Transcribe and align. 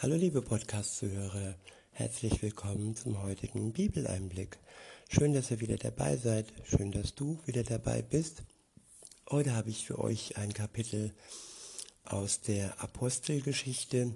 Hallo 0.00 0.14
liebe 0.14 0.42
Podcast-Zuhörer, 0.42 1.56
herzlich 1.90 2.40
willkommen 2.40 2.94
zum 2.94 3.20
heutigen 3.20 3.72
Bibeleinblick. 3.72 4.56
Schön, 5.08 5.32
dass 5.32 5.50
ihr 5.50 5.58
wieder 5.58 5.76
dabei 5.76 6.16
seid, 6.16 6.52
schön, 6.62 6.92
dass 6.92 7.16
du 7.16 7.40
wieder 7.46 7.64
dabei 7.64 8.02
bist. 8.02 8.44
Heute 9.28 9.56
habe 9.56 9.70
ich 9.70 9.84
für 9.84 9.98
euch 9.98 10.36
ein 10.36 10.54
Kapitel 10.54 11.12
aus 12.04 12.40
der 12.42 12.80
Apostelgeschichte. 12.80 14.14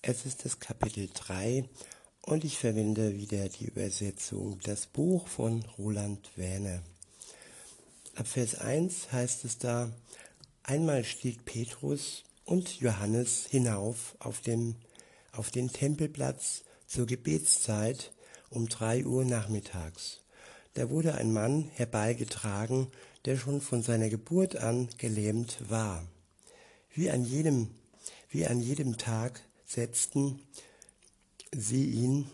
Es 0.00 0.24
ist 0.24 0.46
das 0.46 0.58
Kapitel 0.58 1.10
3 1.12 1.68
und 2.22 2.42
ich 2.42 2.56
verwende 2.56 3.14
wieder 3.14 3.46
die 3.50 3.66
Übersetzung 3.66 4.58
Das 4.62 4.86
Buch 4.86 5.28
von 5.28 5.62
Roland 5.76 6.30
Werner. 6.36 6.82
Ab 8.14 8.26
Vers 8.26 8.54
1 8.54 9.12
heißt 9.12 9.44
es 9.44 9.58
da, 9.58 9.92
einmal 10.62 11.04
stieg 11.04 11.44
Petrus 11.44 12.24
und 12.46 12.80
Johannes 12.80 13.44
hinauf 13.50 14.16
auf 14.18 14.40
dem 14.40 14.76
auf 15.40 15.50
den 15.50 15.72
Tempelplatz 15.72 16.64
zur 16.86 17.06
Gebetszeit 17.06 18.12
um 18.50 18.68
drei 18.68 19.06
Uhr 19.06 19.24
nachmittags. 19.24 20.20
Da 20.74 20.90
wurde 20.90 21.14
ein 21.14 21.32
Mann 21.32 21.70
herbeigetragen, 21.72 22.88
der 23.24 23.38
schon 23.38 23.62
von 23.62 23.82
seiner 23.82 24.10
Geburt 24.10 24.56
an 24.56 24.90
gelähmt 24.98 25.56
war. 25.70 26.06
Wie 26.92 27.10
an 27.10 27.24
jedem, 27.24 27.70
wie 28.28 28.46
an 28.46 28.60
jedem 28.60 28.98
Tag 28.98 29.40
setzten 29.64 30.42
sie 31.56 31.86
ihn 31.86 32.30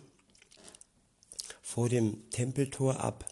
vor 1.62 1.88
dem 1.88 2.28
Tempeltor 2.30 2.98
ab, 2.98 3.24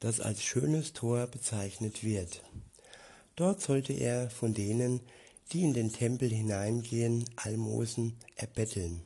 das 0.00 0.18
als 0.18 0.42
schönes 0.42 0.92
Tor 0.92 1.28
bezeichnet 1.28 2.02
wird. 2.02 2.42
Dort 3.36 3.62
sollte 3.62 3.92
er 3.92 4.28
von 4.28 4.54
denen, 4.54 5.02
die 5.52 5.62
in 5.62 5.74
den 5.74 5.92
Tempel 5.92 6.30
hineingehen, 6.30 7.24
Almosen 7.36 8.16
erbetteln. 8.36 9.02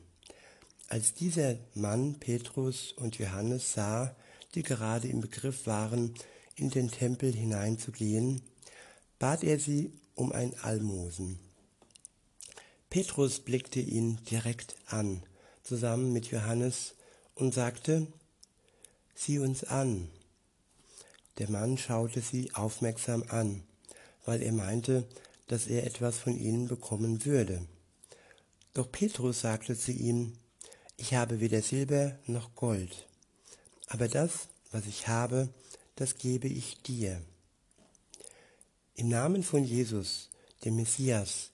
Als 0.89 1.13
dieser 1.13 1.55
Mann 1.73 2.19
Petrus 2.19 2.91
und 2.91 3.17
Johannes 3.17 3.73
sah, 3.73 4.15
die 4.55 4.63
gerade 4.63 5.07
im 5.07 5.21
Begriff 5.21 5.65
waren, 5.65 6.13
in 6.55 6.69
den 6.69 6.91
Tempel 6.91 7.33
hineinzugehen, 7.33 8.41
bat 9.19 9.43
er 9.43 9.59
sie 9.59 9.91
um 10.15 10.31
ein 10.31 10.53
Almosen. 10.59 11.39
Petrus 12.89 13.39
blickte 13.39 13.79
ihn 13.79 14.19
direkt 14.29 14.75
an, 14.85 15.23
zusammen 15.63 16.13
mit 16.13 16.27
Johannes, 16.27 16.95
und 17.35 17.53
sagte, 17.53 18.07
Sieh 19.15 19.39
uns 19.39 19.63
an. 19.63 20.09
Der 21.39 21.49
Mann 21.49 21.77
schaute 21.77 22.21
sie 22.21 22.53
aufmerksam 22.53 23.23
an, 23.29 23.63
weil 24.25 24.43
er 24.43 24.51
meinte, 24.51 25.07
dass 25.47 25.67
er 25.67 25.85
etwas 25.85 26.17
von 26.17 26.37
ihnen 26.37 26.67
bekommen 26.67 27.25
würde. 27.25 27.67
Doch 28.73 28.91
Petrus 28.91 29.41
sagte 29.41 29.77
zu 29.77 29.91
ihm, 29.91 30.33
ich 30.97 31.13
habe 31.13 31.39
weder 31.39 31.61
Silber 31.61 32.17
noch 32.27 32.55
Gold, 32.55 33.07
aber 33.87 34.07
das, 34.07 34.47
was 34.71 34.85
ich 34.85 35.07
habe, 35.07 35.49
das 35.95 36.17
gebe 36.17 36.47
ich 36.47 36.81
dir. 36.81 37.21
Im 38.95 39.09
Namen 39.09 39.43
von 39.43 39.63
Jesus, 39.63 40.29
dem 40.65 40.75
Messias, 40.75 41.51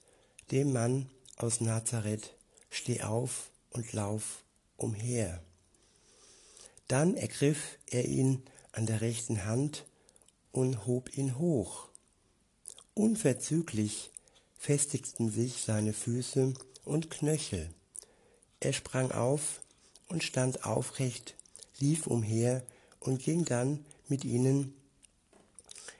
dem 0.50 0.72
Mann 0.72 1.10
aus 1.36 1.60
Nazareth, 1.60 2.34
steh 2.70 3.02
auf 3.02 3.50
und 3.70 3.92
lauf 3.92 4.44
umher. 4.76 5.42
Dann 6.88 7.16
ergriff 7.16 7.78
er 7.86 8.06
ihn 8.06 8.42
an 8.72 8.86
der 8.86 9.00
rechten 9.00 9.44
Hand 9.44 9.84
und 10.52 10.86
hob 10.86 11.16
ihn 11.16 11.38
hoch. 11.38 11.89
Unverzüglich 12.94 14.10
festigten 14.56 15.30
sich 15.30 15.62
seine 15.62 15.92
Füße 15.92 16.54
und 16.84 17.10
Knöchel. 17.10 17.70
Er 18.60 18.72
sprang 18.72 19.10
auf 19.10 19.60
und 20.08 20.22
stand 20.22 20.64
aufrecht, 20.64 21.34
lief 21.78 22.06
umher 22.06 22.62
und 22.98 23.22
ging 23.22 23.44
dann 23.44 23.84
mit 24.08 24.24
ihnen 24.24 24.74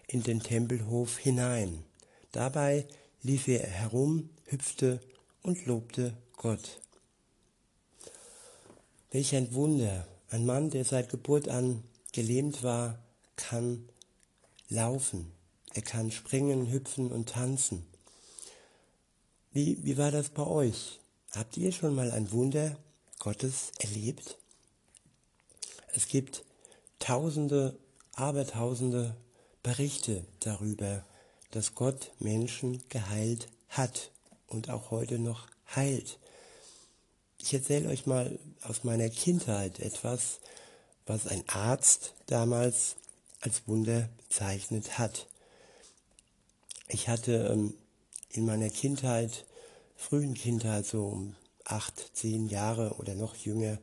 in 0.09 0.23
den 0.23 0.43
Tempelhof 0.43 1.19
hinein. 1.19 1.85
Dabei 2.33 2.87
lief 3.23 3.49
er 3.49 3.67
herum, 3.67 4.29
hüpfte 4.45 5.01
und 5.43 5.67
lobte 5.67 6.17
Gott. 6.37 6.81
Welch 9.11 9.35
ein 9.35 9.55
Wunder! 9.55 10.07
Ein 10.33 10.47
Mann, 10.47 10.71
der 10.71 10.85
seit 10.85 11.09
Geburt 11.09 11.49
an 11.49 11.83
gelähmt 12.13 12.63
war, 12.63 13.01
kann 13.35 13.89
laufen. 14.69 15.33
Er 15.75 15.83
kann 15.83 16.11
springen, 16.11 16.71
hüpfen 16.71 17.13
und 17.13 17.29
tanzen. 17.29 17.87
Wie, 19.53 19.85
wie 19.85 19.99
war 19.99 20.11
das 20.11 20.31
bei 20.31 20.47
euch? 20.47 21.01
Habt 21.33 21.57
ihr 21.57 21.73
schon 21.73 21.95
mal 21.95 22.11
ein 22.11 22.33
Wunder 22.33 22.77
Gottes 23.19 23.73
erlebt? 23.79 24.37
Es 25.93 26.09
gibt 26.09 26.45
tausende, 26.99 27.79
abertausende 28.15 29.17
Berichte 29.63 30.25
darüber, 30.41 31.05
dass 31.51 31.75
Gott 31.75 32.13
Menschen 32.19 32.83
geheilt 32.89 33.49
hat 33.69 34.11
und 34.47 34.71
auch 34.71 34.91
heute 34.91 35.19
noch 35.19 35.47
heilt. 35.75 36.19
Ich 37.39 37.55
erzähle 37.55 37.89
euch 37.89 38.07
mal 38.07 38.39
aus 38.63 38.85
meiner 38.85 39.09
Kindheit 39.09 39.81
etwas, 39.81 40.41
was 41.07 41.27
ein 41.27 41.43
Arzt 41.49 42.15
damals 42.27 42.97
als 43.41 43.67
Wunder 43.67 44.09
bezeichnet 44.19 44.99
hat. 44.99 45.27
Ich 46.93 47.09
hatte 47.09 47.49
ähm, 47.53 47.75
in 48.31 48.45
meiner 48.45 48.69
Kindheit, 48.69 49.45
frühen 49.97 50.35
Kindheit, 50.35 50.87
so 50.87 51.07
um 51.07 51.37
acht, 51.65 52.17
zehn 52.17 52.49
Jahre 52.49 52.95
oder 52.95 53.15
noch 53.15 53.37
jünger, 53.37 53.79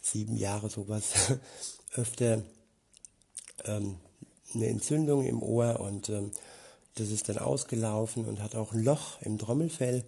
sieben 0.00 0.36
Jahre 0.36 0.70
sowas, 0.70 1.12
öfter 1.94 2.42
ähm, 3.64 3.96
eine 4.54 4.68
Entzündung 4.68 5.26
im 5.26 5.42
Ohr 5.42 5.80
und 5.80 6.08
ähm, 6.08 6.32
das 6.94 7.10
ist 7.10 7.28
dann 7.28 7.38
ausgelaufen 7.38 8.24
und 8.24 8.42
hat 8.42 8.54
auch 8.54 8.72
ein 8.72 8.82
Loch 8.82 9.20
im 9.20 9.38
Trommelfell. 9.38 10.02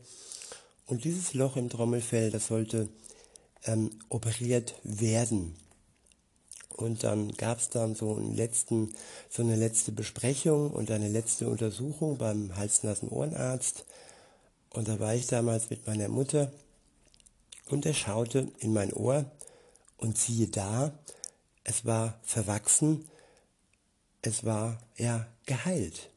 Und 0.86 1.04
dieses 1.04 1.34
Loch 1.34 1.56
im 1.56 1.68
Trommelfell, 1.68 2.30
das 2.30 2.46
sollte 2.46 2.88
ähm, 3.64 3.90
operiert 4.08 4.74
werden. 4.84 5.54
Und 6.80 7.04
dann 7.04 7.32
gab 7.36 7.58
es 7.58 7.68
dann 7.68 7.94
so, 7.94 8.16
einen 8.16 8.34
letzten, 8.34 8.94
so 9.28 9.42
eine 9.42 9.56
letzte 9.56 9.92
Besprechung 9.92 10.70
und 10.70 10.90
eine 10.90 11.08
letzte 11.08 11.48
Untersuchung 11.48 12.16
beim 12.16 12.56
Hals-Nasen-Ohrenarzt. 12.56 13.84
Und 14.70 14.88
da 14.88 14.98
war 14.98 15.14
ich 15.14 15.26
damals 15.26 15.68
mit 15.68 15.86
meiner 15.86 16.08
Mutter 16.08 16.50
und 17.68 17.84
er 17.84 17.94
schaute 17.94 18.48
in 18.60 18.72
mein 18.72 18.92
Ohr 18.92 19.30
und 19.98 20.16
siehe 20.16 20.48
da, 20.48 20.92
es 21.64 21.84
war 21.84 22.18
verwachsen, 22.22 23.04
es 24.22 24.44
war 24.44 24.78
ja 24.96 25.26
geheilt. 25.46 26.10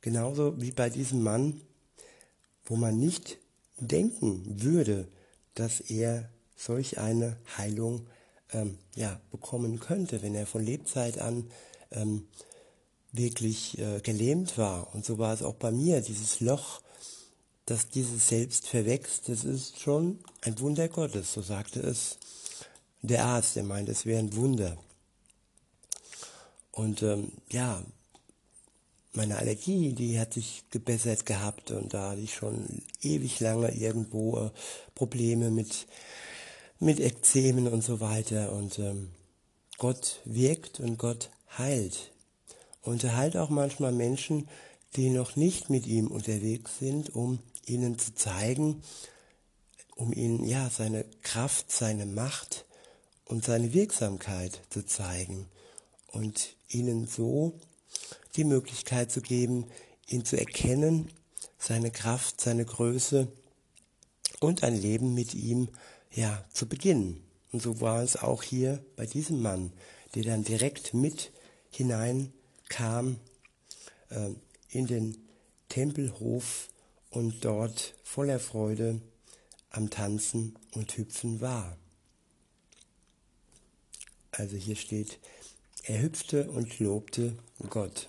Genauso 0.00 0.60
wie 0.60 0.72
bei 0.72 0.90
diesem 0.90 1.22
Mann, 1.22 1.60
wo 2.64 2.76
man 2.76 2.98
nicht 2.98 3.38
denken 3.78 4.62
würde, 4.62 5.06
dass 5.54 5.80
er 5.80 6.28
solch 6.56 6.98
eine 6.98 7.36
Heilung 7.56 8.06
ähm, 8.52 8.78
ja, 8.94 9.20
bekommen 9.30 9.80
könnte, 9.80 10.22
wenn 10.22 10.34
er 10.34 10.46
von 10.46 10.64
Lebzeit 10.64 11.18
an 11.18 11.50
ähm, 11.90 12.26
wirklich 13.12 13.78
äh, 13.78 14.00
gelähmt 14.00 14.58
war. 14.58 14.94
Und 14.94 15.04
so 15.04 15.18
war 15.18 15.34
es 15.34 15.42
auch 15.42 15.54
bei 15.54 15.70
mir, 15.70 16.00
dieses 16.00 16.40
Loch, 16.40 16.80
dass 17.66 17.88
dieses 17.88 18.28
Selbst 18.28 18.68
verwächst, 18.68 19.28
das 19.28 19.44
ist 19.44 19.80
schon 19.80 20.18
ein 20.42 20.58
Wunder 20.60 20.88
Gottes, 20.88 21.32
so 21.32 21.42
sagte 21.42 21.80
es 21.80 22.18
der 23.02 23.24
Arzt, 23.24 23.56
der 23.56 23.62
meint, 23.62 23.88
es 23.88 24.06
wäre 24.06 24.18
ein 24.18 24.34
Wunder. 24.36 24.76
Und 26.72 27.02
ähm, 27.02 27.32
ja, 27.50 27.82
meine 29.12 29.38
Allergie, 29.38 29.92
die 29.92 30.20
hat 30.20 30.34
sich 30.34 30.64
gebessert 30.70 31.26
gehabt 31.26 31.70
und 31.70 31.94
da 31.94 32.10
hatte 32.10 32.20
ich 32.20 32.34
schon 32.34 32.82
ewig 33.02 33.40
lange 33.40 33.72
irgendwo 33.72 34.38
äh, 34.38 34.50
Probleme 34.94 35.50
mit 35.50 35.86
mit 36.80 36.98
Ekzemen 36.98 37.68
und 37.68 37.84
so 37.84 38.00
weiter. 38.00 38.52
Und 38.52 38.78
ähm, 38.78 39.10
Gott 39.78 40.20
wirkt 40.24 40.80
und 40.80 40.98
Gott 40.98 41.30
heilt. 41.56 42.10
Und 42.82 43.04
er 43.04 43.16
heilt 43.16 43.36
auch 43.36 43.50
manchmal 43.50 43.92
Menschen, 43.92 44.48
die 44.96 45.10
noch 45.10 45.36
nicht 45.36 45.70
mit 45.70 45.86
ihm 45.86 46.08
unterwegs 46.08 46.78
sind, 46.78 47.14
um 47.14 47.38
ihnen 47.66 47.98
zu 47.98 48.14
zeigen, 48.14 48.82
um 49.94 50.12
ihnen 50.12 50.44
ja 50.44 50.68
seine 50.70 51.04
Kraft, 51.22 51.70
seine 51.70 52.06
Macht 52.06 52.64
und 53.26 53.44
seine 53.44 53.72
Wirksamkeit 53.72 54.60
zu 54.70 54.84
zeigen 54.84 55.46
und 56.08 56.56
ihnen 56.68 57.06
so 57.06 57.52
die 58.36 58.44
Möglichkeit 58.44 59.12
zu 59.12 59.20
geben, 59.20 59.66
ihn 60.08 60.24
zu 60.24 60.36
erkennen, 60.36 61.10
seine 61.58 61.90
Kraft, 61.90 62.40
seine 62.40 62.64
Größe 62.64 63.28
und 64.40 64.64
ein 64.64 64.74
Leben 64.74 65.14
mit 65.14 65.34
ihm 65.34 65.68
ja, 66.12 66.44
zu 66.52 66.66
beginnen. 66.66 67.22
Und 67.52 67.62
so 67.62 67.80
war 67.80 68.02
es 68.02 68.16
auch 68.16 68.42
hier 68.42 68.84
bei 68.96 69.06
diesem 69.06 69.42
Mann, 69.42 69.72
der 70.14 70.24
dann 70.24 70.44
direkt 70.44 70.94
mit 70.94 71.32
hineinkam 71.70 73.18
äh, 74.10 74.30
in 74.70 74.86
den 74.86 75.16
Tempelhof 75.68 76.68
und 77.10 77.44
dort 77.44 77.94
voller 78.02 78.40
Freude 78.40 79.00
am 79.70 79.90
Tanzen 79.90 80.56
und 80.74 80.96
Hüpfen 80.96 81.40
war. 81.40 81.76
Also 84.32 84.56
hier 84.56 84.76
steht, 84.76 85.18
er 85.84 86.02
hüpfte 86.02 86.50
und 86.50 86.78
lobte 86.78 87.36
Gott. 87.68 88.08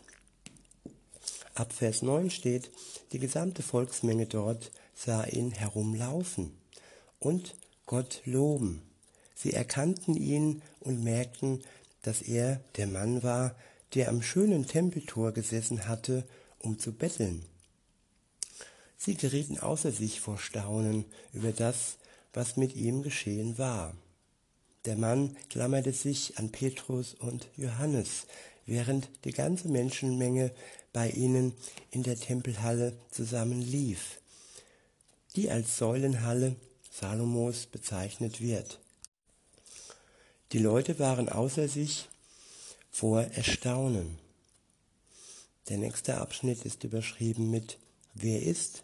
Ab 1.56 1.74
Vers 1.74 2.02
9 2.02 2.30
steht, 2.30 2.72
die 3.12 3.20
gesamte 3.20 3.64
Volksmenge 3.64 4.26
dort 4.26 4.72
sah 4.96 5.24
ihn 5.26 5.52
herumlaufen 5.52 6.56
und 7.20 7.56
Gott 7.92 8.22
loben. 8.24 8.82
Sie 9.36 9.52
erkannten 9.52 10.16
ihn 10.16 10.62
und 10.80 11.04
merkten, 11.04 11.62
dass 12.04 12.22
er 12.22 12.62
der 12.78 12.88
Mann 12.88 13.22
war, 13.22 13.54
der 13.96 14.08
am 14.08 14.22
schönen 14.22 14.66
Tempeltor 14.66 15.34
gesessen 15.34 15.90
hatte, 15.90 16.24
um 16.60 16.80
zu 16.80 16.94
betteln. 16.94 17.44
Sie 18.96 19.16
gerieten 19.16 19.60
außer 19.60 19.92
sich 19.92 20.22
vor 20.22 20.38
Staunen 20.38 21.04
über 21.34 21.52
das, 21.52 21.98
was 22.32 22.56
mit 22.56 22.78
ihm 22.78 23.04
geschehen 23.04 23.58
war. 23.58 23.94
Der 24.86 24.96
Mann 24.96 25.36
klammerte 25.50 25.92
sich 25.92 26.38
an 26.38 26.50
Petrus 26.50 27.14
und 27.14 27.50
Johannes, 27.58 28.26
während 28.66 29.10
die 29.26 29.34
ganze 29.34 29.68
Menschenmenge 29.68 30.54
bei 30.94 31.10
ihnen 31.10 31.52
in 31.90 32.04
der 32.04 32.18
Tempelhalle 32.18 32.94
zusammenlief, 33.12 34.22
die 35.36 35.52
als 35.52 35.78
Säulenhalle 35.78 36.56
Salomos 36.92 37.66
bezeichnet 37.66 38.42
wird. 38.42 38.80
Die 40.52 40.60
Leute 40.60 41.00
waren 41.00 41.30
außer 41.30 41.68
sich 41.70 42.10
vor 42.92 43.22
Erstaunen. 43.22 44.20
Der 45.70 45.78
nächste 45.78 46.18
Abschnitt 46.18 46.66
ist 46.66 46.84
überschrieben 46.84 47.50
mit 47.50 47.78
Wer 48.14 48.44
ist 48.44 48.84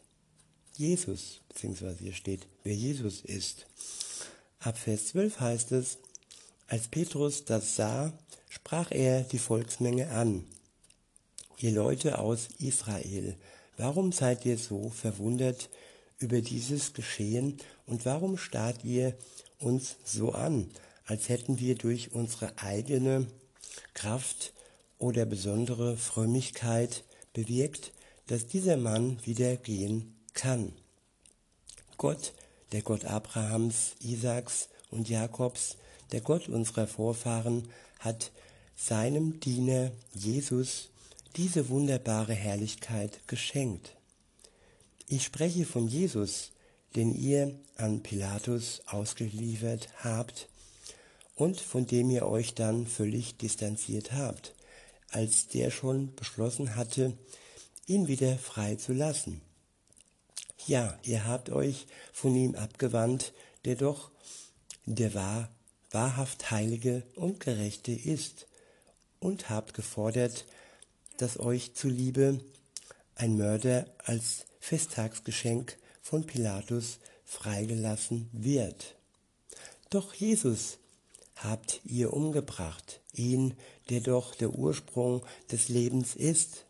Jesus? 0.77 1.41
Beziehungsweise 1.49 1.99
hier 1.99 2.13
steht, 2.13 2.47
wer 2.63 2.73
Jesus 2.73 3.21
ist. 3.21 3.67
Ab 4.59 4.77
Vers 4.77 5.07
12 5.07 5.39
heißt 5.41 5.71
es, 5.73 5.97
als 6.67 6.87
Petrus 6.87 7.43
das 7.43 7.75
sah, 7.75 8.13
sprach 8.47 8.91
er 8.91 9.23
die 9.23 9.39
Volksmenge 9.39 10.11
an. 10.11 10.45
Ihr 11.59 11.71
Leute 11.71 12.19
aus 12.19 12.47
Israel, 12.59 13.35
warum 13.75 14.13
seid 14.13 14.45
ihr 14.45 14.57
so 14.57 14.89
verwundert 14.89 15.69
über 16.19 16.41
dieses 16.41 16.93
Geschehen 16.93 17.57
und 17.85 18.05
warum 18.05 18.37
starrt 18.37 18.83
ihr 18.83 19.15
uns 19.59 19.97
so 20.03 20.31
an, 20.31 20.69
als 21.05 21.29
hätten 21.29 21.59
wir 21.59 21.75
durch 21.75 22.11
unsere 22.13 22.57
eigene 22.57 23.27
Kraft 23.93 24.53
oder 24.99 25.25
besondere 25.25 25.97
Frömmigkeit 25.97 27.03
bewirkt, 27.33 27.91
dass 28.27 28.47
dieser 28.47 28.77
Mann 28.77 29.19
wieder 29.25 29.55
gehen 29.55 30.15
kann. 30.33 30.73
Gott, 31.97 32.33
der 32.71 32.81
Gott 32.81 33.05
Abrahams, 33.05 33.95
Isaaks 34.01 34.69
und 34.91 35.09
Jakobs, 35.09 35.77
der 36.11 36.21
Gott 36.21 36.49
unserer 36.49 36.87
Vorfahren, 36.87 37.69
hat 37.99 38.31
seinem 38.75 39.39
Diener 39.39 39.91
Jesus 40.13 40.89
diese 41.35 41.69
wunderbare 41.69 42.33
Herrlichkeit 42.33 43.19
geschenkt. 43.27 43.96
Ich 45.09 45.23
spreche 45.23 45.65
von 45.65 45.87
Jesus, 45.87 46.51
den 46.95 47.15
ihr 47.15 47.57
an 47.77 48.03
Pilatus 48.03 48.81
ausgeliefert 48.87 49.87
habt 50.03 50.49
und 51.35 51.61
von 51.61 51.87
dem 51.87 52.09
ihr 52.09 52.25
euch 52.27 52.55
dann 52.55 52.87
völlig 52.87 53.37
distanziert 53.37 54.11
habt, 54.11 54.53
als 55.09 55.47
der 55.47 55.71
schon 55.71 56.13
beschlossen 56.15 56.75
hatte, 56.75 57.17
ihn 57.85 58.09
wieder 58.09 58.37
frei 58.37 58.75
zu 58.75 58.91
lassen. 58.91 59.39
Ja, 60.65 60.99
ihr 61.03 61.25
habt 61.25 61.51
euch 61.51 61.87
von 62.11 62.35
ihm 62.35 62.55
abgewandt, 62.55 63.31
der 63.63 63.77
doch 63.77 64.11
der 64.85 65.13
wahr, 65.13 65.49
wahrhaft 65.89 66.51
Heilige 66.51 67.03
und 67.15 67.39
Gerechte 67.39 67.93
ist, 67.93 68.45
und 69.19 69.49
habt 69.49 69.73
gefordert, 69.73 70.45
dass 71.15 71.39
euch 71.39 71.73
zuliebe 71.75 72.41
ein 73.15 73.37
Mörder 73.37 73.87
als 74.03 74.46
Festtagsgeschenk 74.59 75.77
von 76.01 76.25
Pilatus 76.25 76.99
freigelassen 77.25 78.29
wird. 78.31 78.95
Doch 79.89 80.13
Jesus 80.13 80.77
habt 81.35 81.81
ihr 81.85 82.13
umgebracht, 82.13 83.01
ihn, 83.13 83.53
der 83.89 84.01
doch 84.01 84.35
der 84.35 84.51
Ursprung 84.51 85.25
des 85.51 85.69
Lebens 85.69 86.15
ist. 86.15 86.65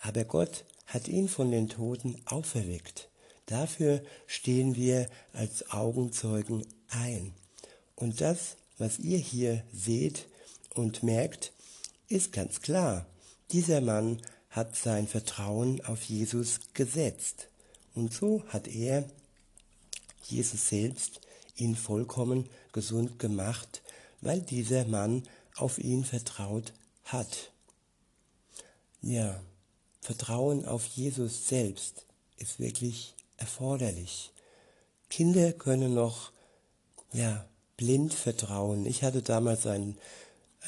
Aber 0.00 0.24
Gott 0.24 0.64
hat 0.86 1.08
ihn 1.08 1.28
von 1.28 1.50
den 1.50 1.68
Toten 1.68 2.20
auferweckt. 2.24 3.08
Dafür 3.46 4.02
stehen 4.26 4.76
wir 4.76 5.08
als 5.32 5.70
Augenzeugen 5.70 6.66
ein. 6.88 7.32
Und 7.94 8.20
das, 8.20 8.56
was 8.78 8.98
ihr 8.98 9.18
hier 9.18 9.64
seht 9.72 10.28
und 10.74 11.02
merkt, 11.02 11.52
ist 12.08 12.32
ganz 12.32 12.60
klar. 12.60 13.06
Dieser 13.52 13.80
Mann 13.80 14.20
hat 14.58 14.76
sein 14.76 15.06
Vertrauen 15.06 15.84
auf 15.84 16.02
Jesus 16.02 16.60
gesetzt. 16.74 17.48
Und 17.94 18.12
so 18.12 18.42
hat 18.48 18.68
er, 18.68 19.04
Jesus 20.24 20.68
selbst, 20.68 21.20
ihn 21.56 21.76
vollkommen 21.76 22.48
gesund 22.72 23.18
gemacht, 23.18 23.82
weil 24.20 24.40
dieser 24.40 24.84
Mann 24.84 25.22
auf 25.56 25.78
ihn 25.78 26.04
vertraut 26.04 26.72
hat. 27.04 27.52
Ja, 29.00 29.40
Vertrauen 30.00 30.66
auf 30.66 30.84
Jesus 30.86 31.48
selbst 31.48 32.04
ist 32.36 32.58
wirklich 32.58 33.14
erforderlich. 33.36 34.32
Kinder 35.08 35.52
können 35.52 35.94
noch 35.94 36.32
ja, 37.12 37.48
blind 37.76 38.12
vertrauen. 38.12 38.86
Ich 38.86 39.02
hatte 39.02 39.22
damals 39.22 39.66
einen 39.66 39.96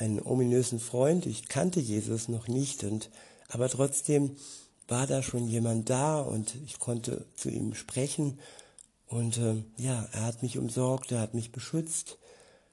einen 0.00 0.20
ominösen 0.20 0.80
Freund. 0.80 1.26
Ich 1.26 1.48
kannte 1.48 1.80
Jesus 1.80 2.28
noch 2.28 2.48
nicht 2.48 2.84
und 2.84 3.10
aber 3.50 3.68
trotzdem 3.68 4.36
war 4.88 5.06
da 5.06 5.22
schon 5.22 5.46
jemand 5.46 5.90
da 5.90 6.20
und 6.20 6.54
ich 6.64 6.78
konnte 6.78 7.24
zu 7.36 7.48
ihm 7.48 7.74
sprechen 7.74 8.38
und 9.10 9.38
äh, 9.38 9.56
ja, 9.76 10.08
er 10.12 10.22
hat 10.22 10.42
mich 10.42 10.56
umsorgt, 10.56 11.10
er 11.10 11.20
hat 11.20 11.34
mich 11.34 11.50
beschützt. 11.50 12.18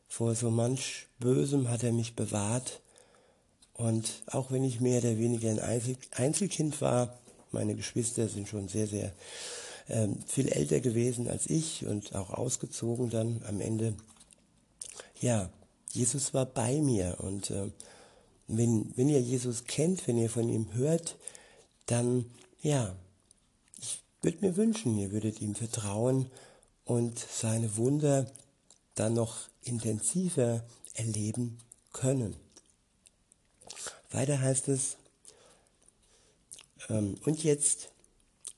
Vor 0.08 0.36
so 0.36 0.52
manch 0.52 1.08
Bösem 1.20 1.68
hat 1.68 1.84
er 1.84 1.92
mich 1.92 2.16
bewahrt. 2.16 2.82
Und 3.74 4.24
auch 4.28 4.52
wenn 4.52 4.64
ich 4.64 4.80
mehr 4.80 5.00
oder 5.00 5.18
weniger 5.18 5.50
ein 5.50 5.60
Einzel 5.60 5.98
Einzelkind 6.12 6.80
war, 6.80 7.18
meine 7.52 7.76
Geschwister 7.76 8.28
sind 8.30 8.48
schon 8.48 8.68
sehr, 8.68 8.88
sehr 8.88 9.14
äh, 9.88 10.08
viel 10.28 10.48
älter 10.50 10.80
gewesen 10.80 11.28
als 11.28 11.48
ich 11.48 11.88
und 11.88 12.14
auch 12.14 12.30
ausgezogen 12.30 13.10
dann 13.10 13.42
am 13.48 13.60
Ende. 13.60 13.96
Ja, 15.20 15.50
Jesus 15.92 16.36
war 16.36 16.46
bei 16.46 16.82
mir 16.82 17.18
und 17.20 17.50
äh, 17.50 17.72
wenn, 18.48 18.92
wenn 18.96 19.10
ihr 19.10 19.22
Jesus 19.22 19.66
kennt, 19.66 20.08
wenn 20.08 20.18
ihr 20.18 20.30
von 20.30 20.50
ihm 20.50 20.74
hört, 20.74 21.18
dann 21.86 22.26
ja, 22.62 22.96
ich 23.80 24.02
würde 24.22 24.46
mir 24.46 24.58
wünschen, 24.58 24.98
ihr 24.98 25.12
würdet 25.12 25.42
ihm 25.42 25.56
vertrauen 25.56 26.32
und 26.86 27.20
seine 27.20 27.78
Wunder 27.78 28.32
dann 28.96 29.14
noch 29.14 29.48
intensiver 29.64 30.64
erleben 30.94 31.60
können. 31.94 32.36
Weiter 34.10 34.40
heißt 34.40 34.70
es, 34.70 34.98
ähm, 36.90 37.18
und 37.26 37.44
jetzt, 37.44 37.90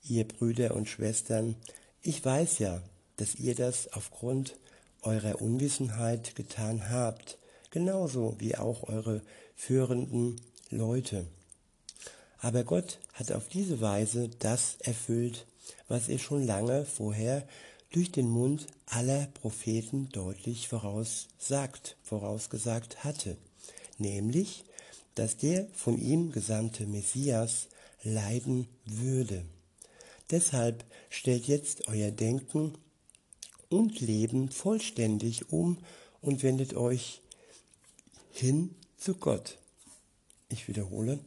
ihr 0.03 0.27
Brüder 0.27 0.75
und 0.75 0.87
Schwestern, 0.87 1.55
ich 2.01 2.23
weiß 2.23 2.59
ja, 2.59 2.81
dass 3.17 3.35
ihr 3.35 3.55
das 3.55 3.91
aufgrund 3.93 4.55
eurer 5.01 5.41
Unwissenheit 5.41 6.35
getan 6.35 6.89
habt, 6.89 7.37
genauso 7.71 8.35
wie 8.39 8.55
auch 8.55 8.83
eure 8.83 9.21
führenden 9.59 10.39
Leute. 10.69 11.27
Aber 12.39 12.63
Gott 12.63 12.97
hat 13.11 13.33
auf 13.33 13.49
diese 13.49 13.81
Weise 13.81 14.29
das 14.39 14.77
erfüllt, 14.79 15.45
was 15.89 16.07
er 16.07 16.17
schon 16.17 16.45
lange 16.45 16.85
vorher 16.85 17.45
durch 17.91 18.09
den 18.09 18.29
Mund 18.29 18.67
aller 18.85 19.27
Propheten 19.33 20.07
deutlich 20.13 20.69
voraussagt, 20.69 21.97
vorausgesagt 22.03 23.03
hatte, 23.03 23.35
nämlich, 23.97 24.63
dass 25.15 25.35
der 25.35 25.67
von 25.73 25.99
ihm 25.99 26.31
gesandte 26.31 26.85
Messias 26.87 27.67
leiden 28.01 28.65
würde. 28.85 29.43
Deshalb 30.31 30.85
stellt 31.09 31.47
jetzt 31.47 31.89
euer 31.89 32.11
Denken 32.11 32.75
und 33.67 33.99
Leben 33.99 34.51
vollständig 34.51 35.51
um 35.51 35.79
und 36.21 36.43
wendet 36.43 36.75
euch 36.75 37.21
hin 38.31 38.73
zu 38.99 39.15
Gott. 39.15 39.57
Ich 40.49 40.67
wiederhole. 40.67 41.19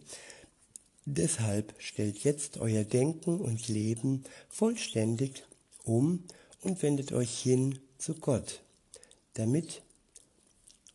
Deshalb 1.05 1.75
stellt 1.79 2.19
jetzt 2.19 2.59
euer 2.59 2.85
Denken 2.85 3.41
und 3.41 3.69
Leben 3.69 4.25
vollständig 4.49 5.45
um 5.85 6.25
und 6.63 6.83
wendet 6.83 7.13
euch 7.13 7.41
hin 7.41 7.79
zu 7.99 8.15
Gott, 8.15 8.61
damit 9.35 9.83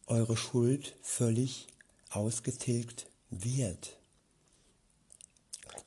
eure 0.06 0.38
Schuld 0.38 0.96
völlig 1.02 1.68
ausgetilgt 2.10 3.08
wird. 3.30 3.98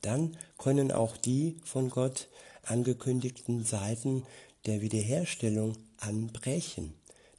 Dann 0.02 0.36
können 0.58 0.92
auch 0.92 1.16
die 1.16 1.56
von 1.64 1.88
Gott 1.88 2.28
angekündigten 2.62 3.64
Seiten 3.64 4.24
der 4.66 4.82
Wiederherstellung 4.82 5.76
anbrechen, 5.96 6.94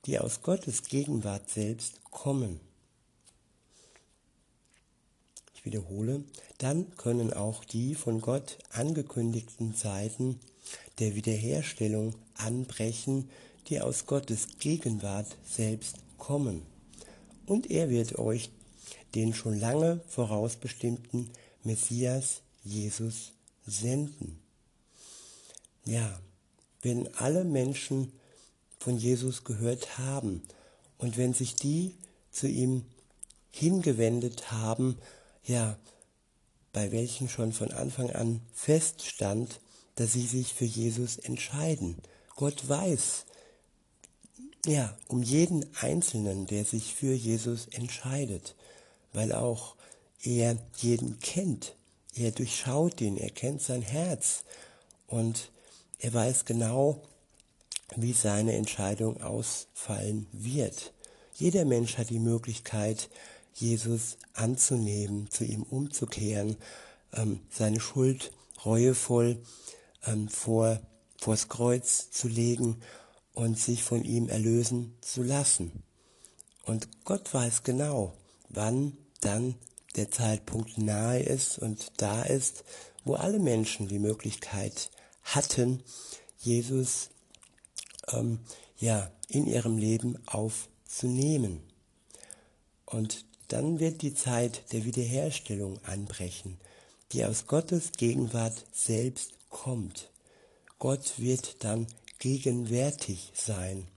die 0.05 0.20
aus 0.20 0.41
Gottes 0.41 0.84
Gegenwart 0.84 1.50
selbst 1.50 2.03
kommen. 2.05 2.60
Wiederhole, 5.63 6.24
dann 6.58 6.96
können 6.98 7.34
auch 7.34 7.63
die 7.63 7.96
von 7.96 8.22
Gott 8.22 8.58
angekündigten 8.70 9.74
Seiten 9.74 10.39
der 11.00 11.15
Wiederherstellung 11.15 12.15
anbrechen, 12.36 13.30
die 13.68 13.82
aus 13.82 14.06
Gottes 14.06 14.60
Gegenwart 14.60 15.27
selbst 15.46 15.98
kommen. 16.18 16.63
Und 17.46 17.70
er 17.70 17.89
wird 17.89 18.18
euch 18.18 18.50
den 19.15 19.34
schon 19.34 19.60
lange 19.60 20.01
vorausbestimmten 20.08 21.30
Messias 21.63 22.41
Jesus 22.63 23.34
senden. 23.65 24.39
Ja, 25.86 26.20
wenn 26.82 27.13
alle 27.15 27.44
Menschen 27.44 28.12
von 28.80 28.98
Jesus 28.98 29.44
gehört 29.44 29.98
haben 29.98 30.41
und 30.98 31.18
wenn 31.18 31.34
sich 31.34 31.56
die 31.56 31.96
zu 32.32 32.48
ihm 32.48 32.86
hingewendet 33.51 34.51
haben, 34.51 34.98
ja, 35.43 35.77
bei 36.74 36.91
welchen 36.91 37.29
schon 37.29 37.53
von 37.53 37.71
Anfang 37.71 38.10
an 38.12 38.41
feststand, 38.53 39.60
dass 39.95 40.13
sie 40.13 40.25
sich 40.25 40.53
für 40.53 40.65
Jesus 40.65 41.17
entscheiden. 41.17 41.98
Gott 42.36 42.67
weiß, 42.67 43.25
ja, 44.65 44.95
um 45.07 45.21
jeden 45.24 45.65
Einzelnen, 45.77 46.45
der 46.45 46.65
sich 46.65 46.93
für 46.95 47.13
Jesus 47.13 47.67
entscheidet, 47.67 48.55
weil 49.13 49.33
auch 49.33 49.75
er 50.24 50.57
jeden 50.77 51.19
kennt. 51.19 51.75
Er 52.15 52.31
durchschaut 52.31 53.01
ihn, 53.01 53.17
er 53.17 53.31
kennt 53.31 53.62
sein 53.62 53.81
Herz 53.81 54.43
und 55.07 55.51
er 56.00 56.13
weiß 56.13 56.45
genau, 56.45 57.01
wie 57.95 58.13
seine 58.13 58.53
Entscheidung 58.53 59.21
ausfallen 59.21 60.27
wird. 60.31 60.93
Jeder 61.36 61.65
Mensch 61.65 61.98
hat 61.98 62.10
die 62.10 62.19
Möglichkeit, 62.19 63.10
Jesus 63.53 64.17
anzunehmen, 64.34 65.29
zu 65.29 65.43
ihm 65.43 65.63
umzukehren, 65.63 66.58
ähm, 67.13 67.41
seine 67.50 67.79
Schuld 67.79 68.31
reuevoll 68.65 69.41
ähm, 70.05 70.27
vor, 70.29 70.79
vors 71.17 71.50
Kreuz 71.50 72.12
zu 72.12 72.27
legen 72.27 72.81
und 73.34 73.58
sich 73.58 73.84
von 73.84 74.03
ihm 74.03 74.29
erlösen 74.29 74.96
zu 75.01 75.24
lassen. 75.24 75.84
Und 76.63 76.88
Gott 77.05 77.34
weiß 77.34 77.63
genau, 77.63 78.13
wann 78.50 78.98
dann 79.22 79.55
der 79.96 80.10
Zeitpunkt 80.10 80.77
nahe 80.77 81.22
ist 81.22 81.60
und 81.60 81.91
da 81.98 82.24
ist, 82.24 82.63
wo 83.03 83.15
alle 83.15 83.39
Menschen 83.39 83.88
die 83.88 84.00
Möglichkeit 84.00 84.89
hatten, 85.24 85.84
Jesus 86.38 87.10
ähm, 88.12 88.39
ja 88.77 89.12
in 89.27 89.48
ihrem 89.48 89.77
Leben 89.77 90.17
aufzunehmen. 90.27 91.62
Und 92.86 93.25
dann 93.51 93.79
wird 93.79 94.01
die 94.01 94.13
Zeit 94.13 94.72
der 94.72 94.86
Wiederherstellung 94.86 95.84
anbrechen, 95.84 96.58
die 97.12 97.25
aus 97.25 97.48
Gottes 97.48 97.91
Gegenwart 97.91 98.65
selbst 98.72 99.34
kommt. 99.50 100.10
Gott 100.79 101.13
wird 101.17 101.63
dann 101.63 101.88
gegenwärtig 102.20 103.34
sein. 103.36 103.88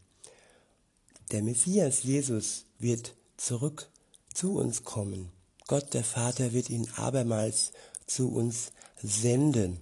Der 1.31 1.43
Messias 1.43 2.03
Jesus 2.03 2.65
wird 2.81 3.15
zurück 3.37 3.89
zu 4.33 4.57
uns 4.57 4.83
kommen. 4.83 5.31
Gott 5.69 5.95
der 5.95 6.05
Vater 6.05 6.53
wird 6.53 6.69
ihn 6.69 6.89
abermals 6.97 7.73
zu 8.07 8.33
uns 8.33 8.73
senden. 9.01 9.79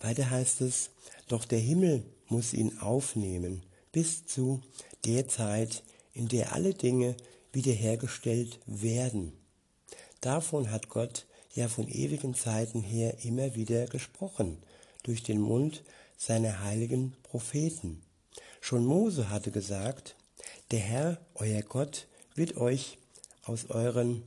Weiter 0.00 0.30
heißt 0.30 0.62
es, 0.62 0.90
doch 1.28 1.44
der 1.44 1.60
Himmel 1.60 2.02
muss 2.26 2.54
ihn 2.54 2.78
aufnehmen 2.80 3.62
bis 3.92 4.26
zu 4.26 4.60
der 5.04 5.28
Zeit, 5.28 5.84
in 6.12 6.28
der 6.28 6.52
alle 6.52 6.74
Dinge 6.74 7.16
wiederhergestellt 7.52 8.58
werden. 8.66 9.32
Davon 10.20 10.70
hat 10.70 10.88
Gott 10.88 11.26
ja 11.54 11.68
von 11.68 11.88
ewigen 11.88 12.34
Zeiten 12.34 12.80
her 12.82 13.24
immer 13.24 13.54
wieder 13.54 13.86
gesprochen, 13.86 14.58
durch 15.02 15.22
den 15.22 15.40
Mund 15.40 15.82
seiner 16.16 16.62
heiligen 16.62 17.14
Propheten. 17.22 18.02
Schon 18.60 18.84
Mose 18.84 19.28
hatte 19.28 19.50
gesagt, 19.50 20.16
der 20.70 20.80
Herr, 20.80 21.20
euer 21.34 21.62
Gott, 21.62 22.06
wird 22.34 22.56
euch 22.56 22.98
aus 23.42 23.68
euren 23.70 24.22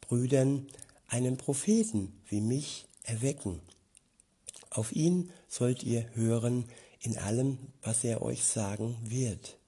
Brüdern 0.00 0.68
einen 1.08 1.36
Propheten 1.36 2.12
wie 2.28 2.40
mich 2.40 2.86
erwecken. 3.02 3.60
Auf 4.70 4.92
ihn 4.92 5.30
sollt 5.48 5.82
ihr 5.82 6.06
hören 6.14 6.64
in 7.00 7.18
allem, 7.18 7.58
was 7.82 8.04
er 8.04 8.22
euch 8.22 8.44
sagen 8.44 8.96
wird. 9.04 9.58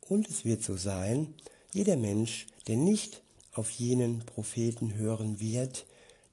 Und 0.00 0.28
es 0.28 0.44
wird 0.44 0.62
so 0.62 0.76
sein, 0.76 1.34
jeder 1.72 1.96
Mensch, 1.96 2.46
der 2.66 2.76
nicht 2.76 3.22
auf 3.52 3.70
jenen 3.70 4.20
Propheten 4.20 4.94
hören 4.94 5.40
wird, 5.40 5.86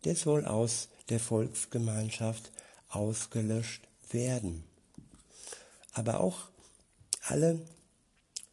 der 0.04 0.16
soll 0.16 0.46
aus 0.46 0.90
der 1.10 1.20
Volksgemeinschaft 1.20 2.52
ausgelöscht 2.90 3.82
werden. 4.12 4.64
Aber 5.94 6.20
auch 6.20 6.50
alle 7.28 7.60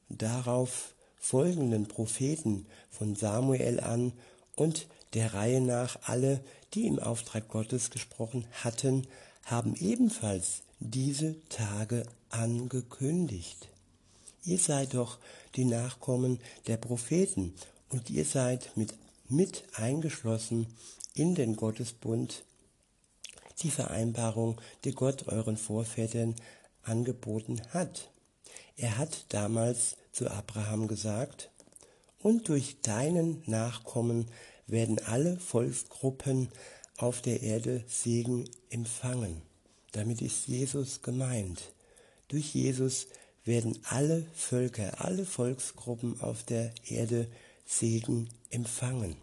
darauf 0.09 0.95
folgenden 1.19 1.87
Propheten 1.87 2.67
von 2.91 3.15
Samuel 3.15 3.81
an 3.81 4.13
und 4.57 4.87
der 5.15 5.35
Reihe 5.35 5.61
nach 5.61 5.99
alle, 6.05 6.43
die 6.75 6.87
im 6.87 6.99
Auftrag 6.99 7.49
Gottes 7.49 7.91
gesprochen 7.91 8.47
hatten, 8.65 9.07
haben 9.45 9.75
ebenfalls 9.77 10.63
diese 10.81 11.37
Tage 11.49 12.05
angekündigt. 12.31 13.69
Ihr 14.45 14.59
seid 14.59 14.95
doch 14.95 15.19
die 15.55 15.65
Nachkommen 15.65 16.39
der 16.67 16.77
Propheten 16.77 17.55
und 17.89 18.11
ihr 18.11 18.25
seid 18.25 18.77
mit, 18.77 18.95
mit 19.29 19.65
eingeschlossen 19.75 20.67
in 21.15 21.35
den 21.35 21.57
Gottesbund, 21.57 22.45
die 23.61 23.71
Vereinbarung, 23.71 24.61
die 24.85 24.93
Gott 24.93 25.29
euren 25.29 25.57
Vorvätern 25.57 26.35
angeboten 26.83 27.61
hat. 27.71 28.11
Er 28.77 28.99
hat 28.99 29.27
damals 29.29 29.97
zu 30.13 30.31
Abraham 30.31 30.89
gesagt, 30.89 31.51
und 32.19 32.49
durch 32.49 32.81
deinen 32.83 33.43
Nachkommen 33.47 34.27
werden 34.67 35.01
alle 35.01 35.37
Volksgruppen 35.37 36.49
auf 36.97 37.21
der 37.21 37.43
Erde 37.43 37.85
Segen 37.89 38.49
empfangen. 38.71 39.43
Damit 39.91 40.23
ist 40.23 40.47
Jesus 40.47 41.03
gemeint. 41.03 41.73
Durch 42.29 42.55
Jesus 42.55 43.09
werden 43.45 43.79
alle 43.85 44.25
Völker, 44.35 45.05
alle 45.05 45.25
Volksgruppen 45.25 46.21
auf 46.21 46.45
der 46.45 46.73
Erde 46.87 47.29
Segen 47.67 48.29
empfangen. 48.51 49.17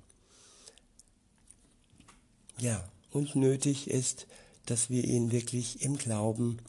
Ja, 2.60 2.90
und 3.12 3.36
nötig 3.36 3.90
ist, 3.90 4.28
dass 4.66 4.90
wir 4.90 5.04
ihn 5.04 5.32
wirklich 5.32 5.82
im 5.82 5.98
Glauben 5.98 6.60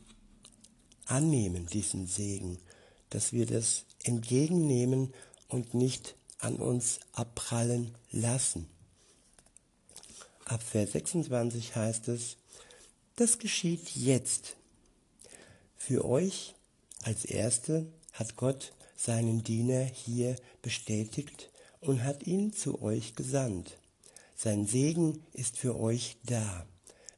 annehmen, 1.07 1.67
diesen 1.67 2.07
Segen, 2.07 2.59
dass 3.11 3.33
wir 3.33 3.47
das 3.47 3.85
entgegennehmen 4.05 5.13
und 5.49 5.75
nicht 5.75 6.15
an 6.39 6.57
uns 6.57 7.01
abprallen 7.13 7.95
lassen. 8.13 8.69
Ab 10.45 10.63
Vers 10.63 10.93
26 10.93 11.77
heißt 11.77 12.09
es, 12.09 12.37
das 13.17 13.39
geschieht 13.39 13.91
jetzt. 13.97 14.57
Für 15.77 16.05
euch 16.05 16.55
als 17.03 17.25
Erste 17.25 17.87
hat 18.13 18.37
Gott 18.37 18.73
seinen 18.97 19.43
Diener 19.43 19.85
hier 19.85 20.37
bestätigt 20.63 21.51
und 21.81 22.05
hat 22.05 22.27
ihn 22.27 22.53
zu 22.53 22.83
euch 22.83 23.15
gesandt. 23.15 23.79
Sein 24.37 24.67
Segen 24.67 25.23
ist 25.33 25.59
für 25.59 25.79
euch 25.79 26.17
da, 26.25 26.67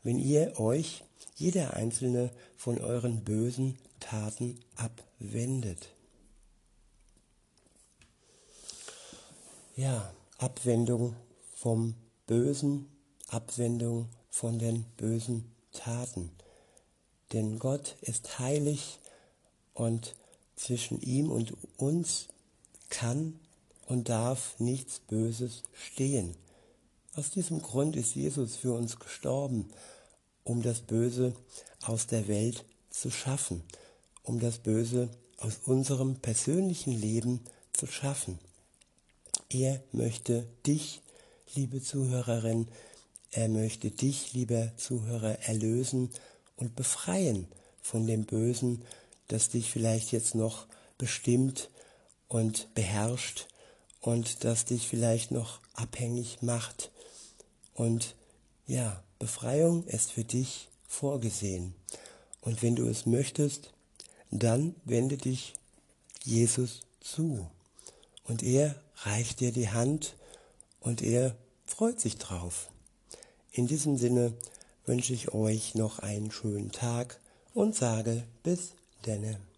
wenn 0.02 0.18
ihr 0.18 0.58
euch, 0.58 1.04
jeder 1.36 1.74
einzelne, 1.74 2.30
von 2.56 2.78
euren 2.80 3.24
bösen 3.24 3.78
Taten 3.98 4.60
abwendet. 4.76 5.88
Ja, 9.76 10.12
Abwendung 10.38 11.16
vom 11.54 11.94
Bösen, 12.26 12.88
Abwendung 13.28 14.08
von 14.30 14.58
den 14.58 14.84
bösen 14.96 15.50
Taten. 15.72 16.30
Denn 17.32 17.58
Gott 17.58 17.96
ist 18.02 18.38
heilig 18.38 18.98
und 19.74 20.14
zwischen 20.56 21.00
ihm 21.00 21.30
und 21.30 21.54
uns 21.76 22.28
kann 22.88 23.38
und 23.86 24.08
darf 24.08 24.58
nichts 24.58 25.00
Böses 25.00 25.62
stehen. 25.72 26.36
Aus 27.14 27.30
diesem 27.30 27.60
Grund 27.60 27.96
ist 27.96 28.14
Jesus 28.14 28.56
für 28.56 28.72
uns 28.72 28.98
gestorben, 28.98 29.68
um 30.44 30.62
das 30.62 30.80
Böse 30.80 31.34
aus 31.82 32.06
der 32.06 32.28
Welt 32.28 32.64
zu 32.90 33.10
schaffen, 33.10 33.62
um 34.22 34.40
das 34.40 34.58
Böse 34.58 35.10
aus 35.38 35.60
unserem 35.64 36.16
persönlichen 36.16 36.92
Leben 36.92 37.40
zu 37.72 37.86
schaffen. 37.86 38.38
Er 39.50 39.82
möchte 39.92 40.46
dich, 40.66 41.02
liebe 41.54 41.82
Zuhörerin, 41.82 42.68
Er 43.34 43.48
möchte 43.48 43.90
dich, 43.90 44.34
lieber 44.34 44.76
Zuhörer, 44.76 45.38
erlösen 45.40 46.10
und 46.56 46.76
befreien 46.76 47.48
von 47.80 48.06
dem 48.06 48.26
Bösen, 48.26 48.84
das 49.28 49.48
dich 49.48 49.70
vielleicht 49.70 50.12
jetzt 50.12 50.34
noch 50.34 50.66
bestimmt 50.98 51.70
und 52.28 52.72
beherrscht 52.74 53.46
und 54.00 54.44
das 54.44 54.64
dich 54.64 54.88
vielleicht 54.88 55.30
noch 55.30 55.60
abhängig 55.74 56.42
macht. 56.42 56.90
Und 57.74 58.14
ja, 58.66 59.02
Befreiung 59.18 59.84
ist 59.86 60.12
für 60.12 60.24
dich 60.24 60.68
vorgesehen. 60.86 61.74
Und 62.40 62.62
wenn 62.62 62.76
du 62.76 62.88
es 62.88 63.06
möchtest, 63.06 63.72
dann 64.30 64.74
wende 64.84 65.16
dich 65.16 65.54
Jesus 66.24 66.80
zu. 67.00 67.48
Und 68.24 68.42
er 68.42 68.74
reicht 68.96 69.40
dir 69.40 69.52
die 69.52 69.70
Hand 69.70 70.16
und 70.80 71.02
er 71.02 71.36
freut 71.66 72.00
sich 72.00 72.18
drauf. 72.18 72.70
In 73.52 73.66
diesem 73.66 73.96
Sinne 73.96 74.32
wünsche 74.86 75.12
ich 75.12 75.32
euch 75.32 75.74
noch 75.74 75.98
einen 75.98 76.30
schönen 76.30 76.72
Tag 76.72 77.20
und 77.54 77.74
sage 77.74 78.24
bis 78.42 78.72
dönem. 79.04 79.51